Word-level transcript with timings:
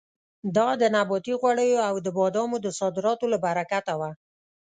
دا 0.55 0.67
د 0.81 0.83
نباتي 0.95 1.33
غوړیو 1.41 1.85
او 1.89 1.95
د 2.05 2.07
بادامو 2.17 2.57
د 2.61 2.67
صادراتو 2.79 3.25
له 3.33 3.37
برکته 3.45 3.93
وه. 3.99 4.09